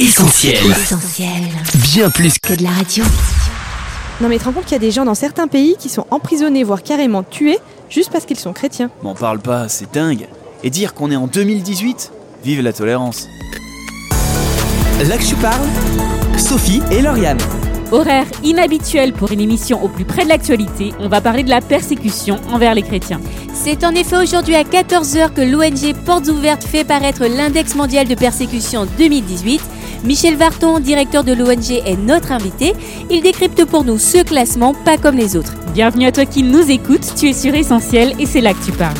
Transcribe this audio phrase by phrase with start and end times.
[0.00, 0.56] Essentiel.
[0.70, 1.28] Essentiel.
[1.92, 3.04] Bien plus que de la radio.
[4.22, 5.90] Non mais tu te rends compte qu'il y a des gens dans certains pays qui
[5.90, 7.58] sont emprisonnés, voire carrément tués,
[7.90, 8.90] juste parce qu'ils sont chrétiens.
[9.02, 10.26] M'en parle pas, c'est dingue.
[10.64, 13.28] Et dire qu'on est en 2018 Vive la tolérance.
[15.06, 15.68] Là que tu parles,
[16.38, 17.36] Sophie et Lauriane.
[17.92, 21.60] Horaire inhabituel pour une émission au plus près de l'actualité, on va parler de la
[21.60, 23.20] persécution envers les chrétiens.
[23.52, 28.14] C'est en effet aujourd'hui à 14h que l'ONG Portes Ouvertes fait paraître l'index mondial de
[28.14, 29.60] persécution 2018.
[30.02, 32.72] Michel Varton, directeur de l'ONG, est notre invité.
[33.10, 35.54] Il décrypte pour nous ce classement, pas comme les autres.
[35.74, 38.72] Bienvenue à toi qui nous écoutes, tu es sur Essentiel et c'est là que tu
[38.72, 38.96] parles.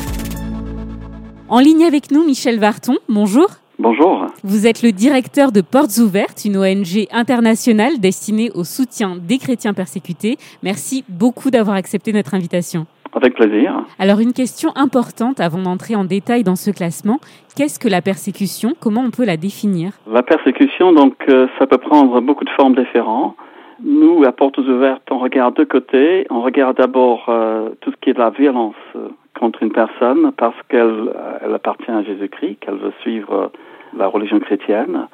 [1.49, 3.49] En ligne avec nous, Michel Varton, bonjour.
[3.79, 4.27] Bonjour.
[4.45, 9.73] Vous êtes le directeur de Portes Ouvertes, une ONG internationale destinée au soutien des chrétiens
[9.73, 10.37] persécutés.
[10.63, 12.87] Merci beaucoup d'avoir accepté notre invitation.
[13.13, 13.85] Avec plaisir.
[13.99, 17.19] Alors une question importante avant d'entrer en détail dans ce classement,
[17.57, 18.73] qu'est-ce que la persécution?
[18.81, 19.93] Comment on peut la définir?
[20.11, 23.35] La persécution, donc, euh, ça peut prendre beaucoup de formes différentes.
[23.83, 26.27] Nous, à Portes Ouvertes, on regarde deux côtés.
[26.31, 29.09] On regarde d'abord euh, tout ce qui est de la violence euh,
[29.39, 33.51] contre une personne parce qu'elle elle appartient à Jésus-Christ, qu'elle veut suivre
[33.97, 35.07] la religion chrétienne.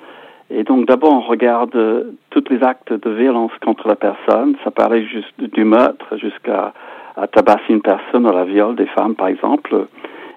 [0.51, 4.57] Et donc, d'abord, on regarde euh, tous les actes de violence contre la personne.
[4.65, 6.73] Ça peut aller juste du meurtre jusqu'à
[7.17, 9.87] à tabasser une personne ou la viol des femmes, par exemple.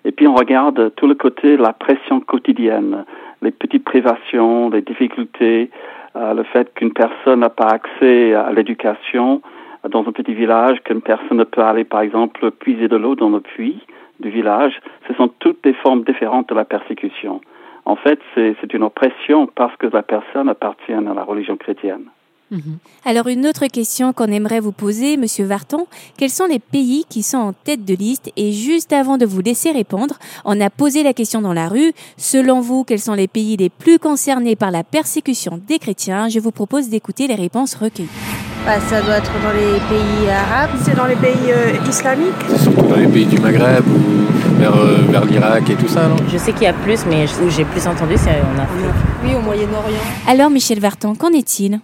[0.05, 3.05] Et puis, on regarde tout le côté, la pression quotidienne,
[3.41, 5.69] les petites privations, les difficultés,
[6.15, 9.41] euh, le fait qu'une personne n'a pas accès à l'éducation
[9.89, 13.29] dans un petit village, qu'une personne ne peut aller, par exemple, puiser de l'eau dans
[13.29, 13.85] le puits
[14.19, 14.79] du village.
[15.07, 17.41] Ce sont toutes des formes différentes de la persécution.
[17.85, 22.05] En fait, c'est une oppression parce que la personne appartient à la religion chrétienne.
[23.05, 25.85] Alors une autre question qu'on aimerait vous poser, Monsieur Varton,
[26.17, 28.31] quels sont les pays qui sont en tête de liste?
[28.37, 31.93] Et juste avant de vous laisser répondre, on a posé la question dans la rue.
[32.17, 36.29] Selon vous, quels sont les pays les plus concernés par la persécution des chrétiens?
[36.29, 38.09] Je vous propose d'écouter les réponses recueillies.
[38.65, 40.71] Bah, ça doit être dans les pays arabes.
[40.83, 42.33] C'est dans les pays euh, islamiques?
[42.61, 46.17] Surtout dans les pays du Maghreb ou vers, euh, vers l'Irak et tout ça, non?
[46.27, 48.91] Je sais qu'il y a plus, mais où j'ai plus entendu, c'est en Afrique.
[49.23, 50.01] Oui, au Moyen-Orient.
[50.27, 51.79] Alors Michel Varton, qu'en est-il?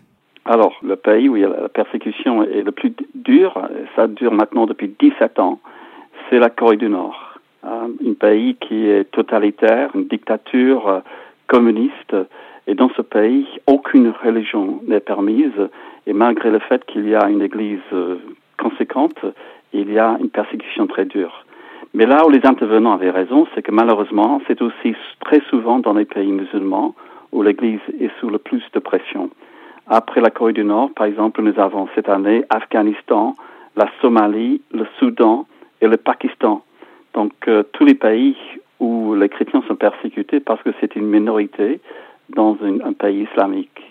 [0.46, 3.60] Alors, le pays où la persécution est le plus dur,
[3.96, 5.60] ça dure maintenant depuis 17 ans,
[6.30, 7.40] c'est la Corée du Nord.
[7.64, 11.00] Un un pays qui est totalitaire, une dictature euh,
[11.48, 12.16] communiste.
[12.68, 15.60] Et dans ce pays, aucune religion n'est permise.
[16.08, 18.18] Et malgré le fait qu'il y a une église euh,
[18.60, 19.20] conséquente,
[19.74, 21.46] il y a une persécution très dure.
[21.94, 25.94] Mais là où les intervenants avaient raison, c'est que malheureusement, c'est aussi très souvent dans
[25.94, 26.94] les pays musulmans
[27.32, 29.30] où l'église est sous le plus de pression.
[29.88, 33.36] Après la Corée du Nord, par exemple, nous avons cette année Afghanistan,
[33.76, 35.46] la Somalie, le Soudan
[35.82, 36.64] et le Pakistan.
[37.14, 38.36] Donc euh, tous les pays
[38.80, 41.80] où les chrétiens sont persécutés parce que c'est une minorité
[42.36, 43.82] dans une- un pays islamique.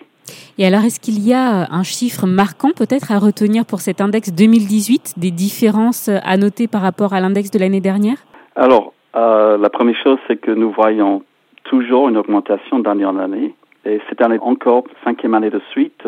[0.57, 4.33] Et alors est-ce qu'il y a un chiffre marquant peut-être à retenir pour cet index
[4.33, 8.17] 2018, des différences à noter par rapport à l'index de l'année dernière?
[8.55, 11.23] Alors, euh, la première chose, c'est que nous voyons
[11.63, 13.53] toujours une augmentation d'année en année.
[13.85, 16.07] Et cette année encore, cinquième année de suite,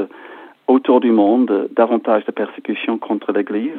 [0.67, 3.71] autour du monde, davantage de persécutions contre l'Église.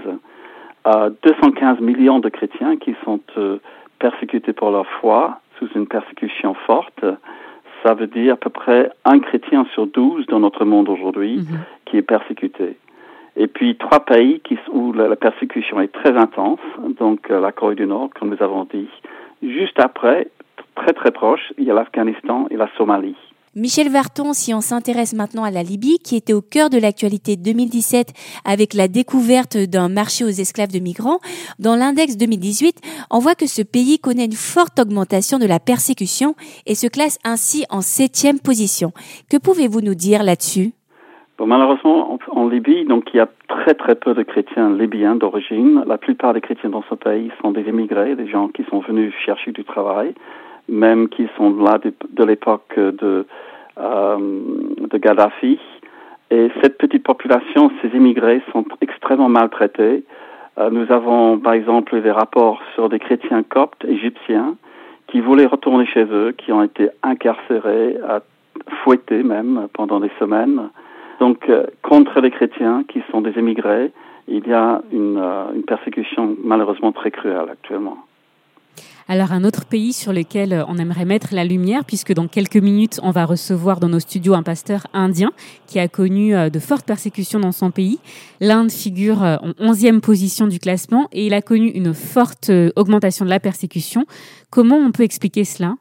[0.87, 3.59] Euh, 215 millions de chrétiens qui sont euh,
[3.99, 7.05] persécutés pour leur foi, sous une persécution forte.
[7.83, 11.41] Ça veut dire à peu près un chrétien sur douze dans notre monde aujourd'hui
[11.85, 12.77] qui est persécuté.
[13.37, 16.61] Et puis trois pays qui, où la, la persécution est très intense,
[16.99, 18.89] donc euh, la Corée du Nord, comme nous avons dit.
[19.43, 20.29] Juste après,
[20.75, 23.17] très très proche, il y a l'Afghanistan et la Somalie.
[23.55, 27.37] Michel Varton, si on s'intéresse maintenant à la Libye, qui était au cœur de l'actualité
[27.37, 28.13] 2017
[28.45, 31.19] avec la découverte d'un marché aux esclaves de migrants,
[31.59, 36.35] dans l'index 2018, on voit que ce pays connaît une forte augmentation de la persécution
[36.67, 38.93] et se classe ainsi en septième position.
[39.31, 40.73] Que pouvez-vous nous dire là-dessus?
[41.41, 45.85] Malheureusement, en, en Libye, donc il y a très très peu de chrétiens libyens d'origine.
[45.87, 49.15] La plupart des chrétiens dans ce pays sont des immigrés, des gens qui sont venus
[49.25, 50.15] chercher du travail,
[50.69, 53.27] même qui sont là de, l'époque de,
[53.79, 54.17] euh,
[54.91, 55.59] de Gaddafi.
[56.31, 60.05] Et cette petite population, ces immigrés, sont extrêmement maltraités.
[60.59, 64.57] Euh, nous avons, par exemple, des rapports sur des chrétiens coptes égyptiens
[65.07, 67.97] qui voulaient retourner chez eux, qui ont été incarcérés,
[68.83, 70.69] fouettés même pendant des semaines.
[71.21, 73.93] Donc, euh, contre les chrétiens qui sont des émigrés,
[74.29, 77.99] il y a une, euh, une persécution malheureusement très cruelle actuellement.
[79.11, 82.59] Alors un autre pays sur lequel euh, on aimerait mettre la lumière, puisque dans quelques
[82.59, 85.31] minutes, on va recevoir dans nos studios un pasteur indien
[85.67, 88.01] qui a connu euh, de fortes persécutions dans son pays.
[88.43, 93.25] L'Inde figure euh, en onzième position du classement et il a connu une forte augmentation
[93.25, 94.05] de la persécution.
[94.51, 95.77] Comment on peut expliquer cela?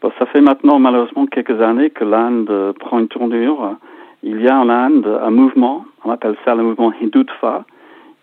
[0.00, 3.76] Ça fait maintenant malheureusement quelques années que l'Inde prend une tournure.
[4.22, 7.64] Il y a en Inde un mouvement, on appelle ça le mouvement Hindutva,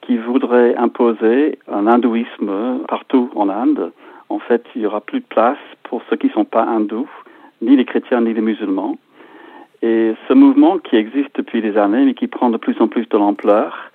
[0.07, 3.91] qui voudrait imposer un hindouisme partout en Inde.
[4.29, 7.09] En fait, il y aura plus de place pour ceux qui ne sont pas hindous,
[7.61, 8.97] ni les chrétiens ni les musulmans.
[9.81, 13.07] Et ce mouvement qui existe depuis des années, mais qui prend de plus en plus
[13.09, 13.91] de l'ampleur,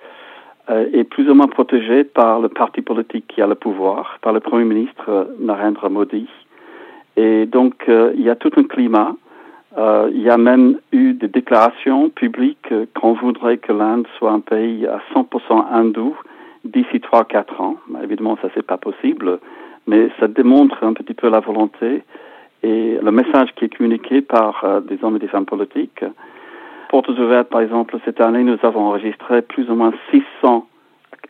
[0.69, 4.33] euh, est plus ou moins protégé par le parti politique qui a le pouvoir, par
[4.33, 6.27] le Premier ministre euh, Narendra Modi.
[7.17, 9.15] Et donc, euh, il y a tout un climat.
[9.77, 14.39] Euh, il y a même eu des déclarations publiques qu'on voudrait que l'Inde soit un
[14.39, 16.15] pays à 100% hindou
[16.63, 17.77] d'ici 3-4 ans.
[18.03, 19.39] Évidemment, ça, c'est pas possible,
[19.87, 22.03] mais ça démontre un petit peu la volonté
[22.61, 26.05] et le message qui est communiqué par euh, des hommes et des femmes politiques.
[26.89, 30.67] Portes ouvertes, par exemple, cette année, nous avons enregistré plus ou moins 600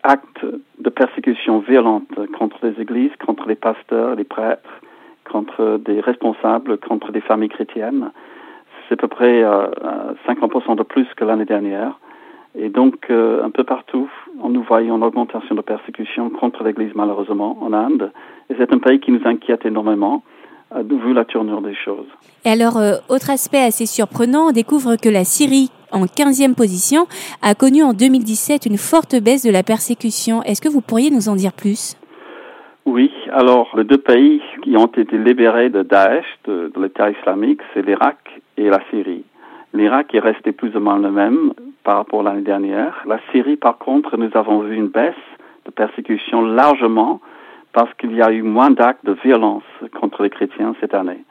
[0.04, 0.46] actes
[0.80, 4.82] de persécution violente contre les églises, contre les pasteurs, les prêtres,
[5.24, 8.12] contre des responsables, contre des familles chrétiennes.
[8.94, 9.66] C'est à peu près euh,
[10.28, 12.00] 50% de plus que l'année dernière.
[12.56, 14.08] Et donc, euh, un peu partout,
[14.48, 18.12] nous voyons une augmentation de persécution contre l'Église, malheureusement, en Inde.
[18.52, 20.22] Et c'est un pays qui nous inquiète énormément
[20.76, 22.06] vu la tournure des choses.
[22.46, 27.08] Et alors, euh, autre aspect assez surprenant, on découvre que la Syrie, en 15e position,
[27.42, 30.44] a connu en 2017 une forte baisse de la persécution.
[30.44, 31.96] Est-ce que vous pourriez nous en dire plus?
[32.86, 37.82] Oui, alors les deux pays qui ont été libérés de Daesh, de, l'État islamique, c'est
[37.82, 38.18] l'Irak
[38.58, 39.24] et la Syrie.
[39.74, 41.54] L'Irak est resté plus ou moins le même
[41.86, 43.02] par rapport à l'année dernière.
[43.08, 45.16] La Syrie, par contre, nous avons vu une baisse
[45.66, 47.22] de persécution largement
[47.72, 49.64] parce qu'il y a eu moins d'actes de violence
[50.00, 51.24] contre les chrétiens cette année.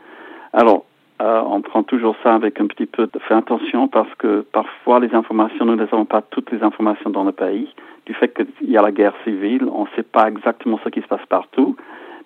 [0.55, 0.85] Alors,
[1.21, 5.15] euh, on prend toujours ça avec un petit peu de attention parce que parfois les
[5.15, 7.69] informations, nous n'avons pas toutes les informations dans le pays.
[8.07, 11.01] Du fait qu'il y a la guerre civile, on ne sait pas exactement ce qui
[11.01, 11.77] se passe partout.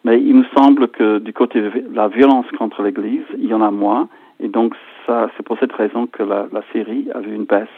[0.04, 3.60] Mais il nous semble que du côté de la violence contre l'Église, il y en
[3.60, 4.08] a moins.
[4.40, 4.74] Et donc,
[5.06, 7.68] c'est pour cette raison que la, Syrie a vu une baisse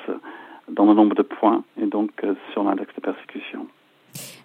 [0.71, 3.67] dans le nombre de points et donc euh, sur l'index de persécution.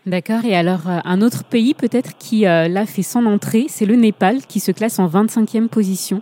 [0.06, 0.46] D'accord.
[0.46, 4.38] Et alors, euh, un autre pays peut-être qui l'a fait son entrée, c'est le Népal,
[4.48, 6.22] qui se classe en 25e position.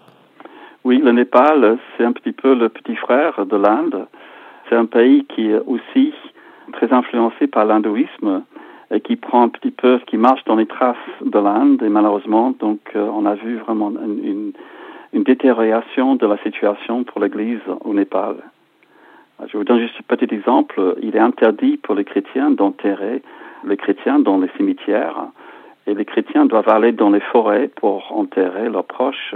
[0.83, 4.07] Oui, le Népal, c'est un petit peu le petit frère de l'Inde.
[4.67, 6.13] C'est un pays qui est aussi
[6.73, 8.43] très influencé par l'hindouisme
[8.89, 11.83] et qui prend un petit peu, qui marche dans les traces de l'Inde.
[11.83, 14.51] Et malheureusement, donc, euh, on a vu vraiment une, une,
[15.13, 18.37] une détérioration de la situation pour l'Église au Népal.
[19.47, 20.95] Je vous donne juste un petit exemple.
[21.03, 23.21] Il est interdit pour les chrétiens d'enterrer
[23.65, 25.27] les chrétiens dans les cimetières
[25.85, 29.35] et les chrétiens doivent aller dans les forêts pour enterrer leurs proches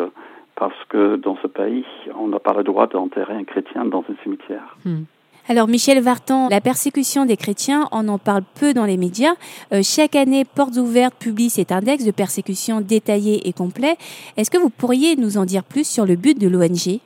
[0.56, 1.86] parce que dans ce pays,
[2.20, 4.78] on n'a pas le droit d'enterrer un chrétien dans un cimetière.
[4.86, 5.04] Hmm.
[5.48, 9.36] Alors Michel Vartan, la persécution des chrétiens, on en parle peu dans les médias.
[9.74, 13.96] Euh, chaque année, Portes Ouvertes publie cet index de persécution détaillé et complet.
[14.38, 17.00] Est-ce que vous pourriez nous en dire plus sur le but de l'ONG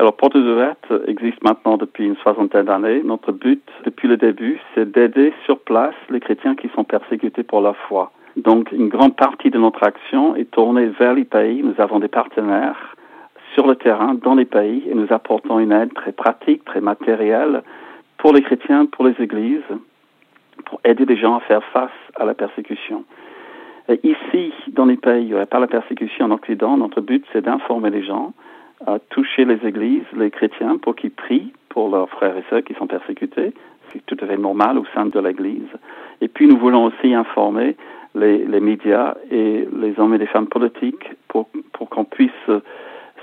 [0.00, 3.02] alors, Portes ouvertes existe maintenant depuis une soixantaine d'années.
[3.02, 7.60] Notre but, depuis le début, c'est d'aider sur place les chrétiens qui sont persécutés pour
[7.60, 8.12] leur foi.
[8.38, 11.60] Donc, une grande partie de notre action est tournée vers les pays.
[11.62, 12.94] Nous avons des partenaires
[13.54, 17.62] sur le terrain, dans les pays, et nous apportons une aide très pratique, très matérielle
[18.16, 19.62] pour les chrétiens, pour les églises,
[20.66, 23.04] pour aider les gens à faire face à la persécution.
[23.88, 27.24] Et ici, dans les pays il n'y a pas la persécution en Occident, notre but,
[27.32, 28.34] c'est d'informer les gens,
[28.86, 32.74] à toucher les églises, les chrétiens, pour qu'ils prient pour leurs frères et sœurs qui
[32.74, 33.52] sont persécutés.
[33.92, 35.68] C'est tout à fait normal au sein de l'Église.
[36.20, 37.76] Et puis nous voulons aussi informer
[38.14, 41.48] les, médias et les hommes et les femmes politiques pour,
[41.90, 42.30] qu'on puisse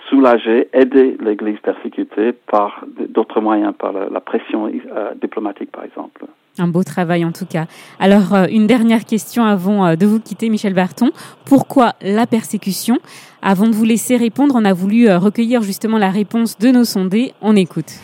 [0.09, 6.25] soulager, aider l'Église persécutée par d'autres moyens, par la, pression euh, diplomatique par exemple.
[6.57, 7.65] Un beau travail en tout cas.
[7.99, 11.09] Alors, euh, une dernière question avant euh, de vous quitter, Michel Barton.
[11.45, 12.97] Pourquoi la persécution?
[13.41, 17.33] Avant de vous laisser répondre, on a voulu recueillir justement la réponse de nos sondés.
[17.41, 17.99] On écoute.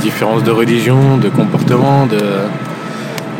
[0.00, 2.20] Différence de religion, de comportement, de...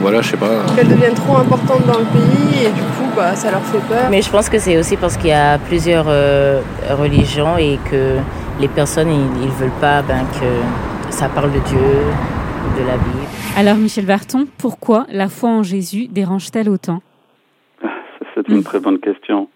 [0.00, 0.64] Voilà, je sais pas.
[0.74, 4.08] Qu'elle devient trop importante dans le pays et du coup, bah, ça leur fait peur.
[4.10, 8.16] Mais je pense que c'est aussi parce qu'il y a plusieurs euh, religions et que
[8.60, 13.26] les personnes, ils, ils veulent pas ben, que ça parle de Dieu, de la Bible.
[13.56, 17.02] Alors, Michel Varton, pourquoi la foi en Jésus dérange-t-elle autant?
[18.34, 19.48] C'est une très bonne question.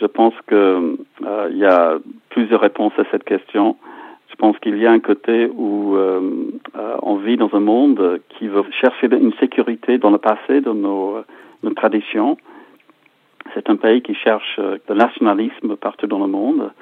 [0.00, 1.94] Je pense qu'il euh, y a
[2.30, 3.76] plusieurs réponses à cette question.
[4.32, 6.20] Je pense qu'il y a un côté où euh,
[6.76, 10.74] euh, on vit dans un monde qui veut chercher une sécurité dans le passé, dans
[10.74, 11.18] nos,
[11.62, 12.36] nos traditions.
[13.54, 16.72] C'est un pays qui cherche le nationalisme partout dans le monde.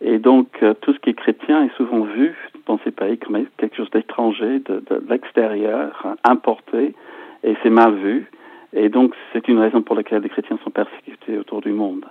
[0.00, 2.36] Et donc, euh, tout ce qui est chrétien est souvent vu
[2.66, 6.94] dans ces pays comme quelque chose d'étranger, de, de l'extérieur, importé,
[7.42, 8.30] et c'est mal vu.
[8.72, 12.04] Et donc, c'est une raison pour laquelle les chrétiens sont persécutés autour du monde.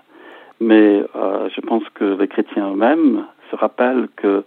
[0.59, 4.41] Mais euh, je pense que les chrétiens eux-mêmes se rappellent que euh,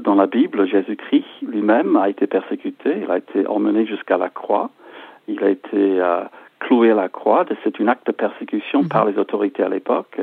[0.00, 4.70] dans la Bible, Jésus-Christ lui-même a été persécuté, il a été emmené jusqu'à la croix,
[5.28, 6.24] il a été euh,
[6.60, 7.44] cloué à la croix.
[7.62, 10.18] C'est un acte de persécution par les autorités à l'époque.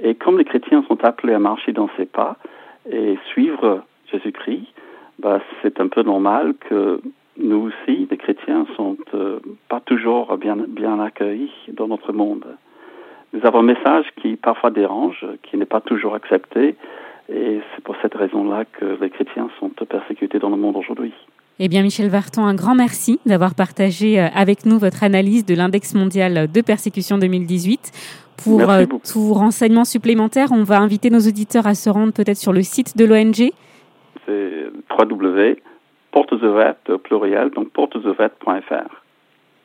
[0.00, 2.36] Et comme les chrétiens sont appelés à marcher dans ses pas
[2.90, 4.66] et suivre Jésus-Christ,
[5.18, 7.00] bah, c'est un peu normal que
[7.38, 12.44] nous aussi, les chrétiens, sont euh, pas toujours bien, bien accueillis dans notre monde.
[13.32, 16.74] Nous avons un message qui parfois dérange, qui n'est pas toujours accepté,
[17.32, 21.12] et c'est pour cette raison-là que les chrétiens sont persécutés dans le monde aujourd'hui.
[21.58, 25.54] Eh bien, Michel Varton, un grand merci d'avoir partagé euh, avec nous votre analyse de
[25.54, 27.92] l'index mondial de persécution 2018.
[28.42, 32.52] Pour euh, tout renseignement supplémentaire, on va inviter nos auditeurs à se rendre peut-être sur
[32.52, 33.50] le site de l'ONG.
[34.26, 39.02] C'est www.portesouvertes pluriel, donc portesouvertes.fr.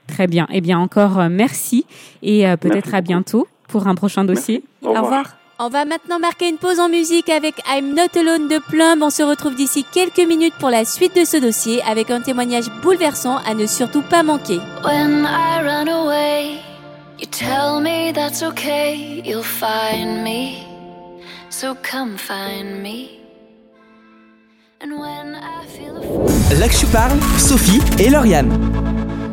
[0.07, 0.47] Très bien.
[0.53, 1.85] Eh bien, encore euh, merci
[2.21, 4.63] et peut-être à bientôt pour un prochain dossier.
[4.83, 5.37] Au revoir.
[5.59, 9.01] On va maintenant marquer une pause en musique avec I'm Not Alone de Plumb.
[9.01, 12.69] On se retrouve d'ici quelques minutes pour la suite de ce dossier avec un témoignage
[12.83, 14.59] bouleversant à ne surtout pas manquer.
[14.83, 16.59] When I run away,
[17.17, 20.59] you tell me that's okay, you'll find me.
[21.49, 23.19] So come find me.
[24.79, 28.86] And when I feel Là que je parle, Sophie et Lauriane.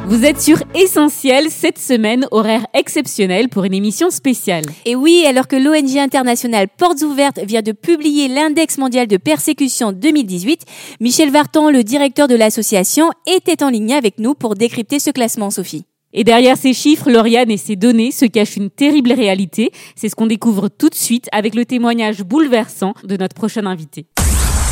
[0.07, 4.65] Vous êtes sur Essentiel cette semaine, horaire exceptionnel pour une émission spéciale.
[4.85, 9.93] Et oui, alors que l'ONG internationale Portes Ouvertes vient de publier l'index mondial de persécution
[9.93, 10.67] 2018,
[11.01, 15.51] Michel Vartan, le directeur de l'association, était en ligne avec nous pour décrypter ce classement,
[15.51, 15.87] Sophie.
[16.13, 19.71] Et derrière ces chiffres, Lauriane et ces données se cache une terrible réalité.
[19.97, 24.05] C'est ce qu'on découvre tout de suite avec le témoignage bouleversant de notre prochain invité.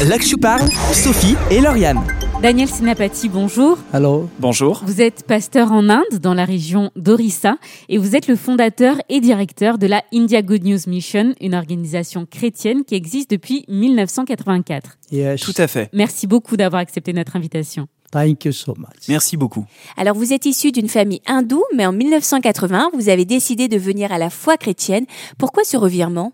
[0.01, 2.01] Je parle, Sophie et Lauriane.
[2.43, 3.79] Daniel Sinapati, bonjour.
[3.93, 4.29] Hello.
[4.41, 4.83] Bonjour.
[4.85, 7.57] Vous êtes pasteur en Inde, dans la région d'Orissa,
[7.89, 12.27] et vous êtes le fondateur et directeur de la India Good News Mission, une organisation
[12.27, 14.99] chrétienne qui existe depuis 1984.
[15.13, 15.41] Yes.
[15.41, 15.89] Tout à fait.
[15.93, 17.87] Merci beaucoup d'avoir accepté notre invitation.
[18.11, 19.09] Thank you so much.
[19.09, 19.65] Merci beaucoup.
[19.97, 24.13] Alors, vous êtes issu d'une famille hindoue, mais en 1980, vous avez décidé de venir
[24.13, 25.07] à la foi chrétienne.
[25.39, 26.33] Pourquoi ce revirement?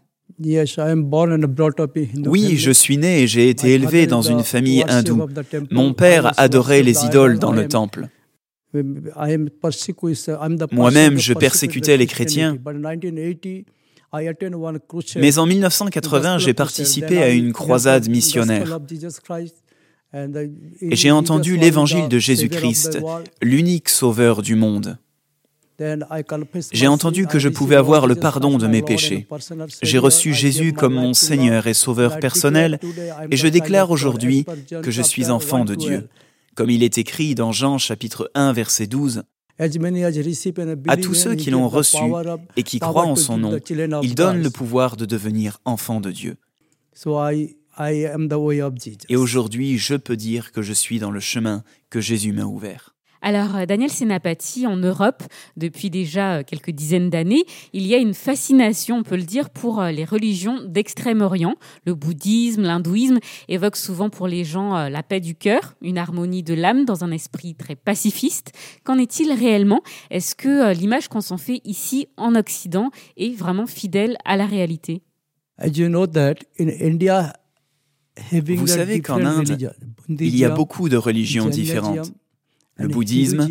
[2.26, 5.26] Oui, je suis né et j'ai été élevé dans une famille hindoue.
[5.70, 8.08] Mon père adorait les idoles dans le temple.
[10.72, 12.56] Moi-même, je persécutais les chrétiens.
[15.16, 18.78] Mais en 1980, j'ai participé à une croisade missionnaire.
[20.80, 23.00] Et j'ai entendu l'évangile de Jésus-Christ,
[23.42, 24.98] l'unique sauveur du monde.
[26.72, 29.26] J'ai entendu que je pouvais avoir le pardon de mes péchés.
[29.82, 32.80] J'ai reçu Jésus comme mon Seigneur et Sauveur personnel
[33.30, 34.44] et je déclare aujourd'hui
[34.82, 36.08] que je suis enfant de Dieu.
[36.54, 39.22] Comme il est écrit dans Jean chapitre 1 verset 12,
[39.60, 42.02] à tous ceux qui l'ont reçu
[42.56, 43.58] et qui croient en son nom,
[44.02, 46.36] il donne le pouvoir de devenir enfant de Dieu.
[49.08, 52.96] Et aujourd'hui, je peux dire que je suis dans le chemin que Jésus m'a ouvert.
[53.20, 55.22] Alors, euh, Daniel Senapati, en Europe,
[55.56, 59.50] depuis déjà euh, quelques dizaines d'années, il y a une fascination, on peut le dire,
[59.50, 61.56] pour euh, les religions d'Extrême-Orient.
[61.84, 66.54] Le bouddhisme, l'hindouisme évoquent souvent pour les gens la paix du cœur, une harmonie de
[66.54, 68.52] l'âme dans un esprit très pacifiste.
[68.84, 69.82] Qu'en est-il réellement?
[70.10, 75.02] Est-ce que l'image qu'on s'en fait ici en Occident est vraiment fidèle à la réalité?
[78.32, 79.74] Vous savez qu'en Inde,
[80.08, 82.12] il y a beaucoup de religions différentes
[82.78, 83.46] le bouddhisme,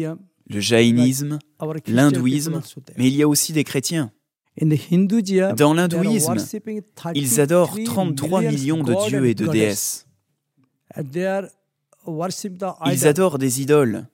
[0.49, 1.39] le jaïnisme,
[1.87, 2.61] l'hindouisme,
[2.97, 4.11] mais il y a aussi des chrétiens.
[5.55, 6.35] Dans l'hindouisme,
[7.13, 10.07] ils adorent 33 millions de dieux et de déesses.
[12.87, 14.07] Ils adorent des idoles.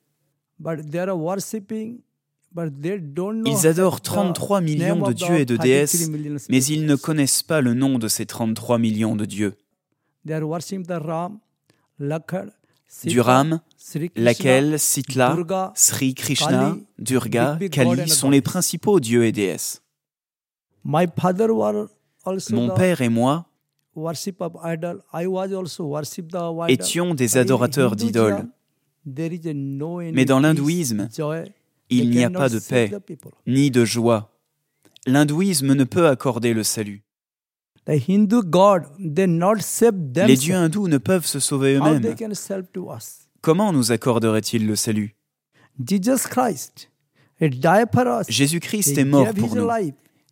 [3.46, 6.10] Ils adorent 33 millions de dieux et de déesses,
[6.50, 9.54] mais ils ne connaissent pas le nom de ces 33 millions de dieux.
[13.06, 13.60] Du Ram,
[14.16, 19.82] laquelle Sitla, Sri Krishna, Durga, Kali sont les principaux dieux et déesses.
[20.84, 21.08] Mon
[22.76, 23.46] père et moi
[26.68, 28.48] étions des adorateurs d'idoles.
[29.06, 31.10] Mais dans l'hindouisme,
[31.90, 32.92] il n'y a pas de paix,
[33.46, 34.32] ni de joie.
[35.06, 37.04] L'hindouisme ne peut accorder le salut.
[37.88, 37.98] Les
[40.38, 42.16] dieux hindous ne peuvent se sauver eux-mêmes.
[43.42, 45.16] Comment nous accorderait-il le salut?
[48.30, 49.68] Jésus-Christ est mort pour nous.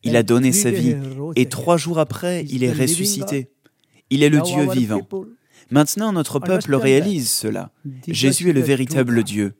[0.03, 0.95] Il a donné sa vie
[1.35, 3.51] et trois jours après, il est ressuscité.
[4.09, 5.01] Il est le Dieu vivant.
[5.69, 7.71] Maintenant, notre peuple réalise cela.
[8.07, 9.53] Jésus est le véritable Dieu.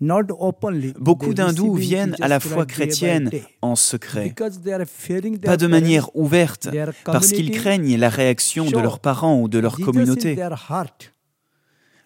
[0.00, 3.30] Beaucoup d'hindous viennent à la foi chrétienne
[3.62, 4.34] en secret,
[5.44, 6.68] pas de manière ouverte,
[7.04, 10.38] parce qu'ils craignent la réaction de leurs parents ou de leur communauté.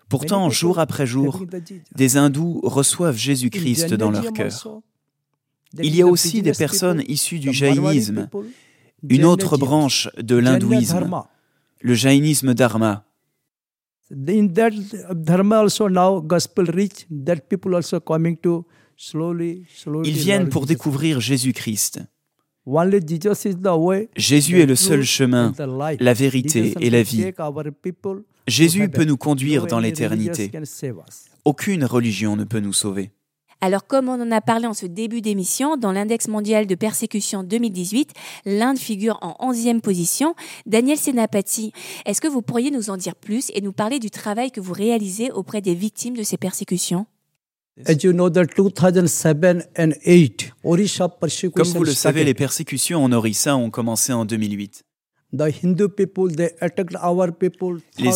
[0.09, 1.45] Pourtant, jour après jour,
[1.95, 4.81] des hindous reçoivent Jésus-Christ dans leur cœur.
[5.79, 8.29] Il y a aussi des personnes issues du jaïnisme,
[9.09, 11.11] une autre branche de l'hindouisme,
[11.81, 13.05] le jaïnisme dharma.
[20.05, 22.01] Ils viennent pour découvrir Jésus-Christ.
[24.17, 25.53] Jésus est le seul chemin,
[25.99, 27.33] la vérité et la vie.
[28.47, 30.51] Jésus peut nous conduire dans l'éternité.
[31.45, 33.11] Aucune religion ne peut nous sauver.
[33.65, 37.45] Alors comme on en a parlé en ce début d'émission, dans l'index mondial de persécution
[37.45, 38.11] 2018,
[38.45, 40.35] l'Inde figure en 11e position.
[40.67, 41.73] Daniel Senapati,
[42.05, 44.73] est-ce que vous pourriez nous en dire plus et nous parler du travail que vous
[44.73, 47.07] réalisez auprès des victimes de ces persécutions?
[51.55, 54.83] Comme vous le savez, les persécutions en Orissa ont commencé en 2008.
[55.35, 55.65] Les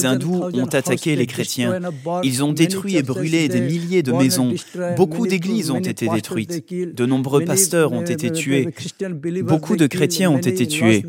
[0.05, 1.81] hindous ont attaqué les chrétiens.
[2.23, 4.53] Ils ont détruit et brûlé des milliers de maisons.
[4.97, 6.95] Beaucoup d'églises ont été détruites.
[6.95, 8.69] De nombreux pasteurs ont été tués.
[9.43, 11.03] Beaucoup de chrétiens ont été tués.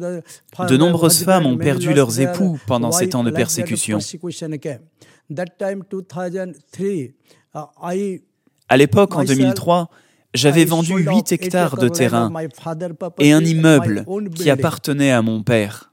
[0.70, 4.00] De nombreuses femmes ont perdu leurs époux pendant ces temps de persécution.
[8.70, 9.90] À l'époque, en 2003,
[10.34, 12.32] j'avais vendu 8 hectares de terrain
[13.20, 15.92] et un immeuble qui appartenait à mon père.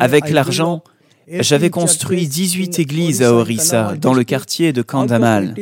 [0.00, 0.82] Avec l'argent,
[1.28, 5.54] j'avais construit 18 églises à Orissa, dans le quartier de Kandamal.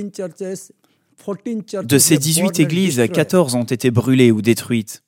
[1.85, 5.03] De ces 18 églises, 14 ont été brûlées ou détruites.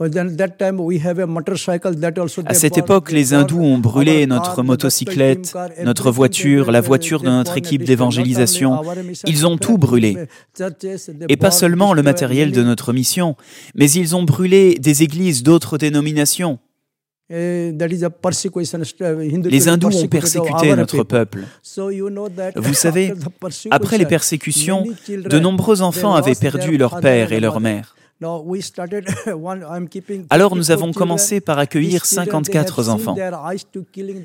[0.00, 0.08] À
[2.54, 7.84] cette époque, les hindous ont brûlé notre motocyclette, notre voiture, la voiture de notre équipe
[7.84, 8.82] d'évangélisation.
[9.26, 10.16] Ils ont tout brûlé.
[11.28, 13.36] Et pas seulement le matériel de notre mission,
[13.76, 16.58] mais ils ont brûlé des églises d'autres dénominations.
[17.30, 17.72] Les
[19.68, 21.44] hindous ont persécuté notre peuple.
[22.56, 23.14] Vous savez,
[23.70, 27.94] après les persécutions, de nombreux enfants avaient perdu leur père et leur mère.
[30.30, 33.16] Alors nous avons commencé par accueillir 54 enfants.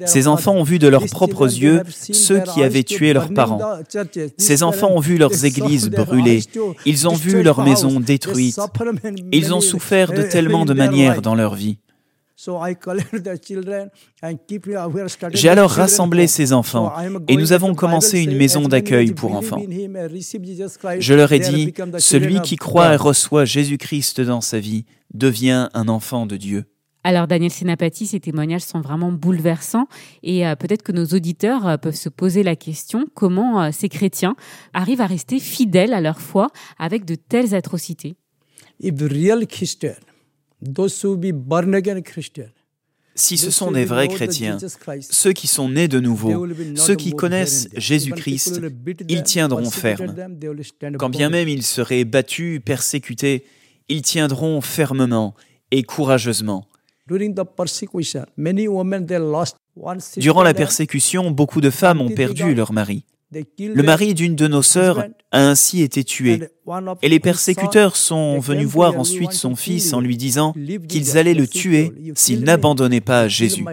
[0.06, 3.80] Ces enfants ont vu de leurs propres yeux ceux qui avaient tué leurs parents.
[4.38, 6.42] Ces enfants ont vu leurs églises brûlées.
[6.86, 8.60] Ils ont vu leurs maisons détruites.
[9.32, 11.78] Ils ont souffert de tellement de manières dans leur vie.
[15.34, 16.94] J'ai alors rassemblé ces enfants
[17.28, 19.62] et nous avons commencé une maison d'accueil pour enfants.
[21.00, 25.88] Je leur ai dit, celui qui croit et reçoit Jésus-Christ dans sa vie devient un
[25.90, 26.66] enfant de Dieu.
[27.04, 29.88] Alors Daniel Senapati, ces témoignages sont vraiment bouleversants
[30.22, 33.88] et euh, peut-être que nos auditeurs euh, peuvent se poser la question comment euh, ces
[33.88, 34.36] chrétiens
[34.74, 36.48] arrivent à rester fidèles à leur foi
[36.78, 38.18] avec de telles atrocités?
[43.16, 44.58] Si ce sont des vrais chrétiens,
[45.02, 48.62] ceux qui sont nés de nouveau, ceux qui connaissent Jésus-Christ,
[49.08, 50.16] ils tiendront ferme.
[50.98, 53.44] Quand bien même ils seraient battus, persécutés,
[53.90, 55.36] ils tiendront fermement
[55.72, 56.66] et courageusement.
[60.18, 63.06] Durant la persécution, beaucoup de femmes ont perdu leur mari.
[63.32, 66.40] Le mari d'une de nos sœurs a ainsi été tué,
[67.04, 70.54] et les persécuteurs sont venus voir ensuite son fils en lui disant
[70.88, 73.64] qu'ils allaient le tuer s'il n'abandonnait pas Jésus.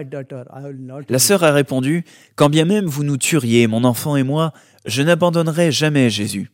[1.09, 2.03] La sœur a répondu,
[2.35, 4.53] Quand bien même vous nous tueriez, mon enfant et moi,
[4.85, 6.51] je n'abandonnerai jamais Jésus.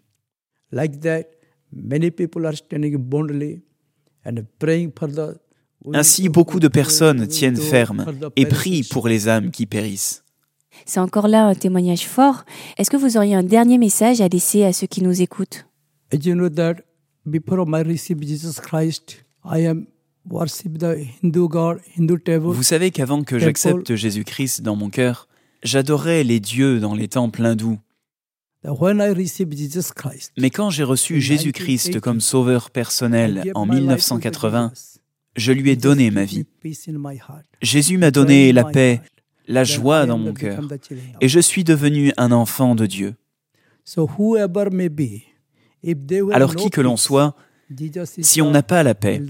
[5.93, 8.05] Ainsi, beaucoup de personnes tiennent ferme
[8.37, 10.22] et prient pour les âmes qui périssent.
[10.85, 12.43] C'est encore là un témoignage fort.
[12.77, 15.65] Est-ce que vous auriez un dernier message à laisser à ceux qui nous écoutent?
[22.53, 25.27] Vous savez qu'avant que j'accepte Jésus-Christ dans mon cœur,
[25.63, 27.79] j'adorais les dieux dans les temples hindous.
[30.37, 34.71] Mais quand j'ai reçu Jésus-Christ comme sauveur personnel en 1980,
[35.35, 36.45] je lui ai donné ma vie.
[37.61, 39.01] Jésus m'a donné la paix,
[39.47, 40.61] la joie dans mon cœur,
[41.21, 43.15] et je suis devenu un enfant de Dieu.
[46.31, 47.35] Alors qui que l'on soit,
[48.21, 49.21] si on n'a pas la paix,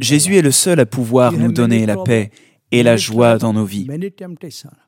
[0.00, 2.30] Jésus est le seul à pouvoir nous donner la paix
[2.72, 3.88] et la joie dans nos vies.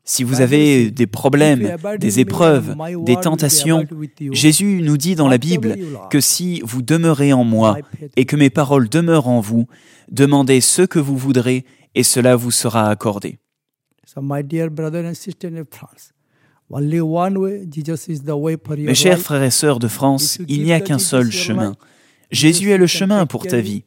[0.05, 3.85] Si vous avez des problèmes, des épreuves, des tentations,
[4.31, 5.77] Jésus nous dit dans la Bible
[6.11, 7.79] que si vous demeurez en moi
[8.17, 9.67] et que mes paroles demeurent en vous,
[10.11, 13.39] demandez ce que vous voudrez et cela vous sera accordé.
[18.79, 21.77] Mes chers frères et sœurs de France, il n'y a qu'un seul chemin.
[22.31, 23.85] Jésus est le chemin pour ta vie.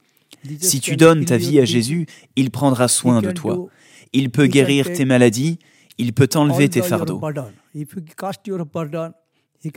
[0.60, 3.68] Si tu donnes ta vie à Jésus, il prendra soin de toi.
[4.14, 5.60] Il peut guérir tes maladies,
[5.98, 7.22] il peut t'enlever tes fardeaux.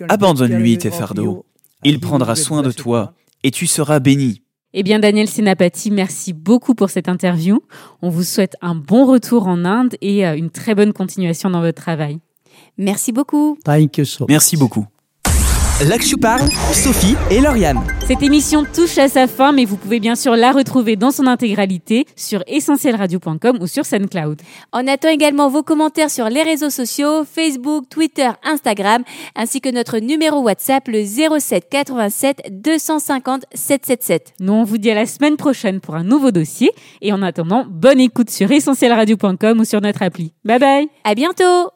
[0.09, 1.47] Abandonne-lui tes fardeaux.
[1.85, 4.43] Il prendra soin de toi et tu seras béni.
[4.75, 7.61] Eh bien, Daniel Senapati, merci beaucoup pour cette interview.
[8.03, 11.63] On vous souhaite un bon retour en Inde et euh, une très bonne continuation dans
[11.63, 12.19] votre travail.
[12.77, 13.57] Merci beaucoup.
[14.29, 14.87] Merci beaucoup.
[15.81, 17.81] Je parle, Sophie et Lauriane.
[18.05, 21.29] Cette émission touche à sa fin, mais vous pouvez bien sûr la retrouver dans son
[21.29, 24.43] intégralité sur essentielradio.com ou sur SoundCloud.
[24.73, 29.05] On attend également vos commentaires sur les réseaux sociaux, Facebook, Twitter, Instagram,
[29.37, 34.33] ainsi que notre numéro WhatsApp, le 07 87 250 777.
[34.41, 36.73] Nous, on vous dit à la semaine prochaine pour un nouveau dossier.
[37.03, 40.33] Et en attendant, bonne écoute sur essentielradio.com ou sur notre appli.
[40.45, 40.89] Bye bye.
[41.05, 41.71] À bientôt.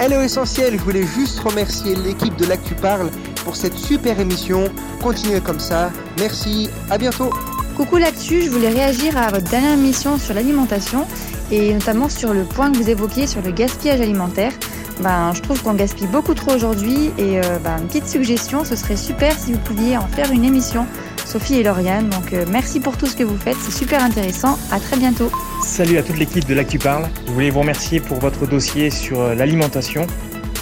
[0.00, 3.10] Hello Essentiel, je voulais juste remercier l'équipe de L'Actu Parle
[3.44, 4.64] pour cette super émission.
[5.00, 5.92] Continuez comme ça.
[6.18, 7.30] Merci, à bientôt.
[7.76, 11.06] Coucou L'Actu, je voulais réagir à votre dernière émission sur l'alimentation
[11.52, 14.52] et notamment sur le point que vous évoquiez sur le gaspillage alimentaire.
[15.00, 18.74] Ben, je trouve qu'on gaspille beaucoup trop aujourd'hui et euh, ben, une petite suggestion, ce
[18.74, 20.86] serait super si vous pouviez en faire une émission,
[21.24, 22.08] Sophie et Lauriane.
[22.08, 24.58] Donc euh, merci pour tout ce que vous faites, c'est super intéressant.
[24.70, 25.30] À très bientôt.
[25.62, 27.08] Salut à toute l'équipe de l'Actu Parle.
[27.26, 30.06] Je voulais vous remercier pour votre dossier sur euh, l'alimentation.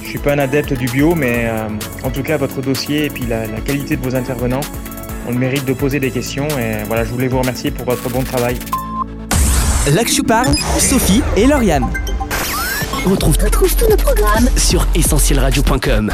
[0.02, 1.48] Je suis pas un adepte du bio, mais
[2.02, 4.60] en tout cas votre dossier et puis la, la qualité de vos intervenants,
[5.26, 8.10] on le mérite de poser des questions et voilà, je voulais vous remercier pour votre
[8.10, 8.58] bon travail.
[9.86, 11.86] Je parle, Sophie et Lauriane.
[13.04, 16.12] On retrouve, tous nos programmes sur essentielradio.com.